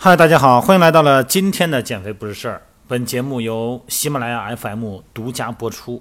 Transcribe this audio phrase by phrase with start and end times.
[0.00, 2.62] 嗨，大家好，欢迎来到了今天的减肥不是事儿。
[2.86, 6.00] 本节目由喜马拉雅 FM 独家播出。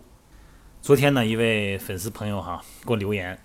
[0.84, 3.42] 昨天呢，一位粉丝朋友哈给我留言，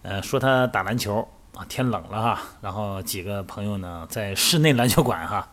[0.00, 5.50] 呃，说他打篮球啊，天冷了哈，然后几个朋友呢在室内篮球馆哈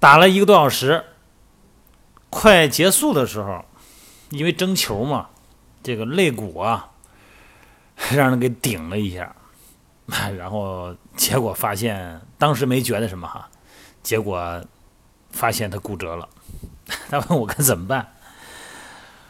[0.00, 1.04] 打了一个多小时，
[2.28, 3.64] 快结束的时候，
[4.30, 5.28] 因为争球嘛，
[5.80, 6.90] 这个肋骨啊
[8.10, 9.32] 让人给顶了一下。
[10.38, 13.48] 然后结果发现，当时没觉得什么哈，
[14.02, 14.62] 结果
[15.30, 16.28] 发现他骨折了。
[17.10, 18.06] 他问我该怎么办，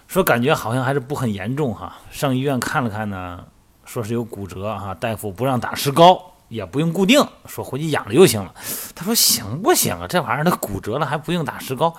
[0.07, 1.97] 说感觉好像还是不很严重哈。
[2.11, 3.43] 上医院看了看呢，
[3.87, 8.55] 说是有骨折哈，大夫不让打石膏，也不用固定，说回去养着就行了。
[8.95, 10.07] 他说行不行啊？
[10.07, 11.95] 这玩意儿他骨折了还不用打石膏？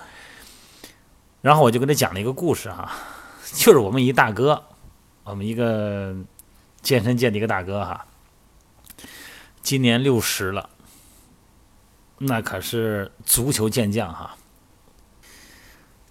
[1.42, 2.92] 然后我就跟他讲了一个故事哈，
[3.54, 4.62] 就是我们一大哥，
[5.24, 6.14] 我们一个
[6.82, 8.06] 健身界的一个大哥哈。
[9.62, 10.70] 今年六十了，
[12.18, 14.36] 那可是足球健将哈。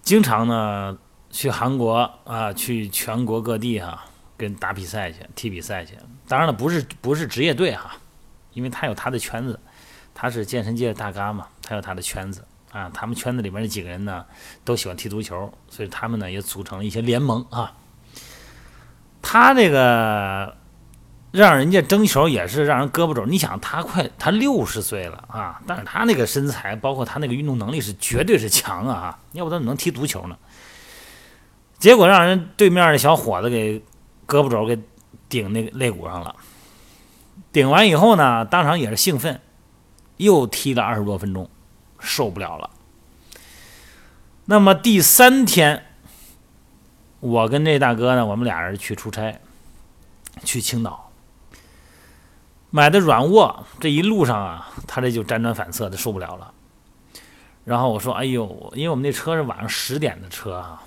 [0.02, 0.96] 经常呢
[1.30, 4.04] 去韩国啊，去全国各地哈，
[4.36, 5.98] 跟打比赛去，踢比赛去。
[6.28, 7.96] 当然了，不是不是职业队哈，
[8.52, 9.58] 因为他有他的圈子，
[10.14, 12.88] 他是健身界的大咖嘛，他有他的圈子啊。
[12.94, 14.24] 他们圈子里面那几个人呢，
[14.64, 17.74] 都喜欢踢足球，所以他们呢也组成了一些联盟啊。
[19.20, 20.57] 他这个。
[21.30, 30.36] 让人家争球也是让人胳膊肘，你想他快他六十岁了啊，但是他那个身材，包括他那个运动能力是绝对是强啊，要不他怎么能踢足球呢？
[31.78, 33.78] 结果让人对面的小伙子给
[34.26, 34.78] 胳膊肘给
[35.28, 36.34] 顶那个肋骨上了，
[37.52, 39.40] 顶完以后呢，当场也是兴奋，
[40.16, 41.48] 又踢了二十多分钟，
[41.98, 42.70] 受不了了。
[44.46, 45.84] 那么第三天，
[47.20, 49.38] 我跟这大哥呢，我们俩人去出差，
[50.42, 51.07] 去青岛。
[52.70, 56.52] 买的软卧，这一路上啊，他这就辗转反侧的受不了了。
[57.64, 60.82] 然后我说：“哎呦，因为我们那车是晚上十点的车啊，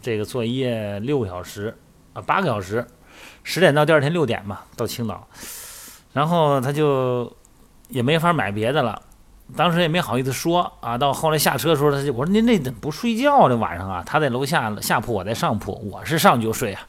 [0.00, 1.76] 这个坐一夜六个小时
[2.14, 2.86] 啊，八个小时，
[3.44, 5.26] 十点到第二天六点嘛，到青岛。
[6.12, 7.30] 然后他就
[7.88, 9.00] 也没法买别的了，
[9.56, 10.98] 当时也没好意思说啊。
[10.98, 14.02] 到后来下车的时候，他就我说您那怎么不睡觉这晚上啊？
[14.04, 16.82] 他在楼下下铺，我在上铺，我是上就睡啊。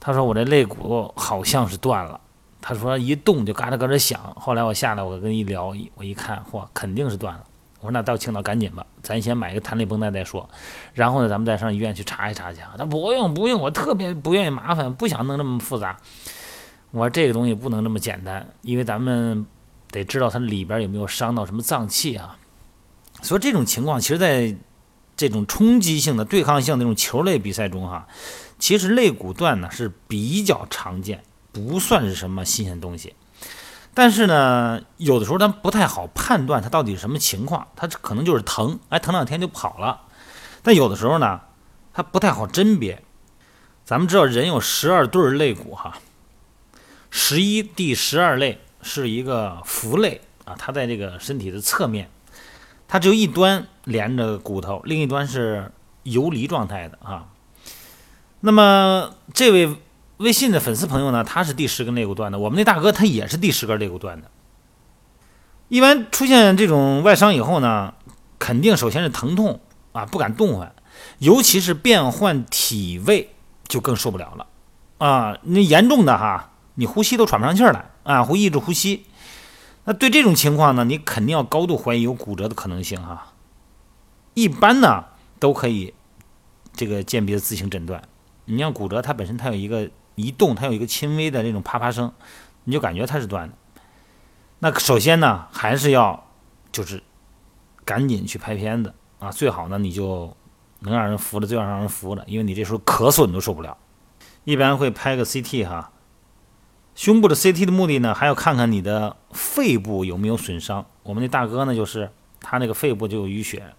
[0.00, 2.20] 他说我这肋骨好像是断了。”
[2.62, 7.44] 他说一动就嘎吱嘎吱响，后来我下来，我跟一聊，我一看，嚯，肯定是断了。
[7.80, 10.48] 我说那到青岛赶紧吧，咱先买一个弹力绷带再说。
[10.94, 12.60] 然后呢，咱们再上医院去查一查去。
[12.78, 15.98] 他不用不用，我特别不愿意麻烦，不想弄那么复杂。
[16.92, 19.44] 我说这个东西不能那么简单，因为咱们
[19.90, 22.38] 得知道它里边有没有伤到什么脏器啊。
[23.22, 24.54] 所以这种情况，其实在
[25.16, 28.06] 这种冲击性的、对抗性那种球类比赛中，哈，
[28.60, 31.24] 其实肋骨断呢是比较常见。
[31.52, 33.14] 不算是什么新鲜东西，
[33.92, 40.00] 但是呢，有的时候咱不太好判断它到底是什么情况，它可能就是疼，哎，疼两天就跑了。
[40.62, 41.42] 但有的时候呢，
[41.92, 43.02] 它不太好甄别。
[43.84, 45.98] 咱们知道人有十二对肋骨哈，
[47.10, 52.08] 十一第十二肋是一个浮肋啊，它在这个身体的侧面，
[52.88, 55.70] 它只有一端连着骨头，另一端是
[56.04, 57.26] 游离状态的啊。
[58.40, 59.76] 那么这位。
[60.22, 62.38] 微信的粉丝朋友呢，他是第十根肋骨断的。
[62.38, 64.30] 我们那大哥他也是第十根肋骨断的。
[65.68, 67.94] 一般出现这种外伤以后呢，
[68.38, 69.60] 肯定首先是疼痛
[69.92, 70.74] 啊，不敢动弹，
[71.18, 73.34] 尤其是变换体位
[73.66, 74.46] 就更受不了了
[74.98, 75.38] 啊。
[75.42, 79.06] 那严重的哈，你呼吸都喘不上气儿来啊，会抑制呼吸。
[79.84, 83.32] 那对这种情况呢，你肯定要高度怀疑有骨折的可能性哈。
[84.34, 85.06] 一般呢
[85.38, 85.94] 都可以
[86.74, 88.02] 这个鉴别自行诊断。
[88.44, 89.90] 你像骨折，它本身它有一个。
[90.14, 92.12] 一动，它有一个轻微的这种啪啪声，
[92.64, 93.54] 你就感觉它是断的。
[94.58, 96.24] 那首先呢，还是要
[96.70, 97.02] 就是
[97.84, 100.36] 赶紧去拍片子啊，最好呢你就
[100.80, 103.76] 能让人扶的，最好让人扶的，因为你这时候咳嗽你都受不了。
[104.44, 105.92] 一般会拍个 CT 哈，
[106.94, 110.84] 胸部的 CT 的目的呢，还要看看你的肺部有没有损伤。
[111.02, 112.10] 我们那大哥呢，就是
[112.40, 113.72] 他那个肺部就有淤血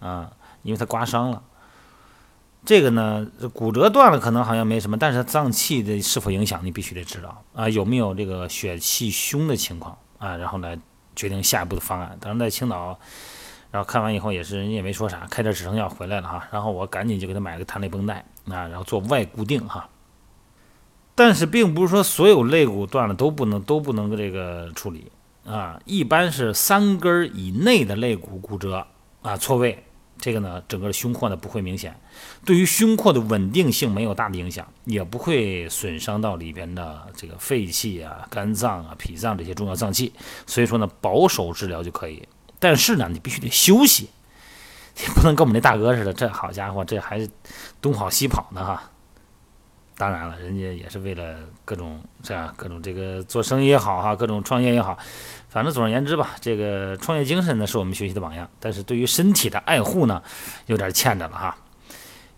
[0.00, 0.32] 啊，
[0.62, 1.42] 因为他刮伤了。
[2.64, 10.78] 这个呢，骨折断了可能好像没什么，但是脏器的是否影响，你必须得知道啊，有没有这个血气胸的情况啊，然后来
[11.16, 12.16] 决定下一步的方案。
[12.20, 12.98] 当时在青岛，
[13.70, 19.88] 然后看完以后也是人家也没说啥，开点止疼药回来了哈，然后我赶紧就给他买了个弹力绷带啊，然后做外固定哈。
[21.14, 25.10] 但是并不是说所有肋骨断了都不能都不能这个处理
[25.46, 28.86] 啊，一般是三根以内的肋骨骨折
[29.22, 29.82] 啊错位。
[30.20, 31.98] 这个呢，整个胸廓呢不会明显，
[32.44, 40.12] 对于胸廓的稳定性没有大的影响，也不会损伤到里边的这个肺气啊、肝脏啊、脾脏这些重要脏器。
[40.46, 42.28] 所以说呢，保守治疗就可以。
[42.58, 44.10] 但是呢，你必须得休息，
[45.00, 47.26] 你不能跟我们那大哥似的，这好家伙，这还
[47.80, 48.89] 东跑西跑的哈。
[50.00, 54.96] 当然了，人家也是为了各种这样各种这个做生意也好哈，各种创业也好，
[55.50, 58.48] 反正总而言之吧，这个创业精神呢是我们学习的榜样。
[58.58, 60.22] 但是对于身体的爱护呢，
[60.64, 61.54] 有点欠着了哈。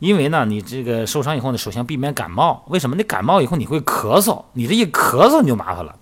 [0.00, 2.64] 因为呢，你这个受伤以后呢，首先避免感冒。
[2.66, 2.96] 为什么？
[2.96, 5.96] 你感冒以后你会咳嗽，你这一咳嗽你就麻烦了。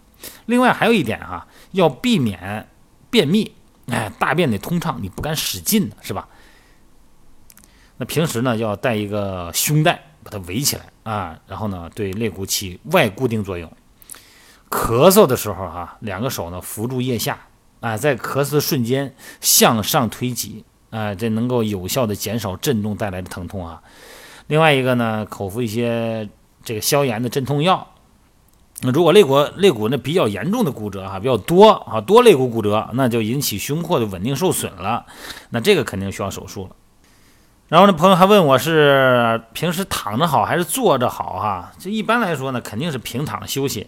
[0.46, 2.66] 另外还有一点哈，要避免
[3.10, 3.54] 便秘，
[3.88, 6.26] 哎，大便得通畅，你不敢使劲是吧？
[7.98, 10.06] 那平时呢，要带一个胸带。
[10.22, 13.70] 把它围起来啊，然后呢，对肋骨起外固定作用。
[14.68, 17.38] 咳嗽的时候哈，两个手呢扶住腋下
[17.80, 23.82] 啊，在咳嗽的瞬间向上推挤啊，这能够有效的减少震动带来的疼痛啊。
[24.46, 26.28] 另外一个呢，口服一些
[26.64, 27.86] 这个消炎的镇痛药。
[28.82, 35.04] 那如果肋骨肋骨那比较严重的骨折哈，比较多啊，多肋骨骨折，那就引起胸廓的稳定受损了，
[35.50, 36.76] 那这个肯定需要手术了。
[37.70, 41.72] 然后呢，朋友还问我是平时躺着好还是坐着好哈？
[41.78, 43.86] 这一般来说呢，肯定是平躺休息，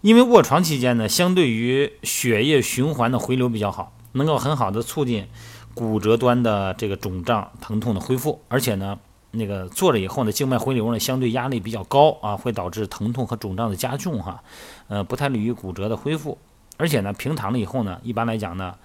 [0.00, 5.26] 因为卧床期间呢，相对于血液循环的回流比较好，能够很好的促进
[5.74, 8.40] 骨折端的这个肿胀疼痛的恢复。
[8.46, 8.96] 而且呢，
[9.32, 14.40] 那个坐着以后呢，静脉回流呢相对压力比较高啊，会导致疼痛和肿胀的加重哈，
[14.86, 16.38] 呃，不太利于骨折的恢复。
[16.76, 18.76] 而且呢，平躺了以后呢，一般来讲呢，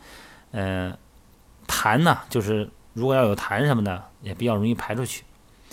[0.49, 0.97] 嗯，
[1.67, 2.67] 痰呢就是。
[2.93, 5.23] 如果要有痰什么的，也比较容易排出去，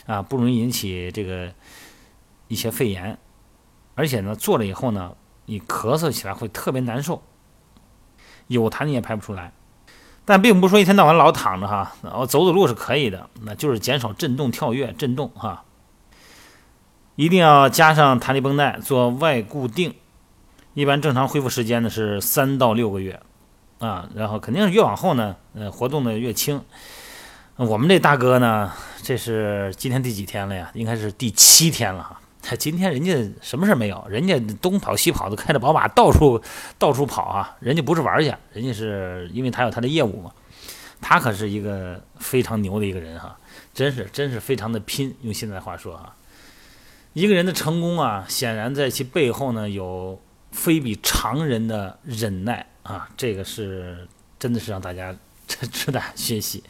[0.06, 1.52] 啊，不容易引起这个
[2.46, 3.18] 一些肺炎，
[3.94, 5.16] 而且呢，坐了以后呢，
[5.46, 7.22] 你咳嗽起来会特别难受，
[8.46, 9.52] 有痰你也排不出来。
[10.24, 15.64] 但并不是说一天到晚老躺着哈，然后走走路是可以的，那就是减少震动、跳跃、震动哈。
[17.16, 19.94] 一定要加上弹力绷带做外固定，
[20.74, 23.20] 一般正常恢复时间呢是三到六个月，
[23.80, 26.62] 啊，然后肯定是越往后呢，呃，活动的越轻。
[27.58, 28.72] 我们这大哥呢，
[29.02, 30.70] 这是今天第几天了呀？
[30.74, 32.20] 应该是第七天了哈。
[32.40, 33.12] 他今天人家
[33.42, 36.40] 什么事没有，人家东跑西跑的，开着宝马到处
[36.78, 37.56] 到处跑啊。
[37.58, 40.30] 人家不是玩去，人家是因为他有他的业务嘛。
[41.00, 43.36] 他可是一个非常牛的一个人哈，
[43.74, 45.12] 真是真是非常的拼。
[45.22, 46.14] 用现在话说哈，
[47.12, 50.16] 一个人的成功啊，显然在其背后呢有
[50.52, 54.06] 非比常人的忍耐啊，这个是
[54.38, 55.12] 真的是让大家。
[55.48, 56.62] 这值得学习，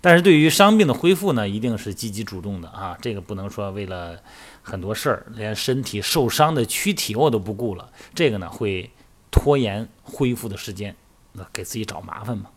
[0.00, 2.98] 但是对于伤病的恢复呢，一定是积极主动的啊！
[3.00, 4.18] 这个不能说为了
[4.60, 8.90] 很多事儿，连身体受伤的躯体我都不顾了，这个呢会
[9.30, 10.96] 拖延恢复的时间，
[11.32, 12.50] 那给自己找麻烦嘛。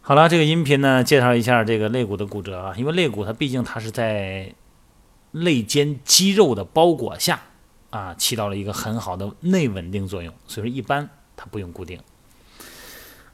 [0.00, 4.54] 好了，这个音频呢介绍一下这个肋骨的骨折啊，因为肋骨它毕竟它是在
[5.32, 7.42] 肋间肌肉的包裹下
[7.90, 12.00] 啊，起到了一个很好的内稳定作用，所以说一般它不用固定。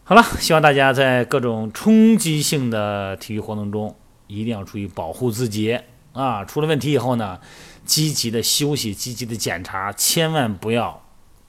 [0.09, 3.97] 好了，希望大家在各种冲击性的体育活动中，
[4.29, 5.81] 一定要注意保护自己
[6.13, 6.45] 啊！
[6.45, 7.41] 出了问题以后呢，
[7.85, 11.05] 积极的休息，积极的检查，千万不要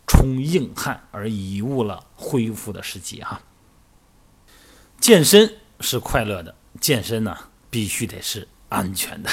[0.07, 3.39] 冲硬汉而贻误了恢复的时机哈。
[4.99, 7.37] 健身是快乐的，健身呢
[7.69, 9.29] 必须得是安全的。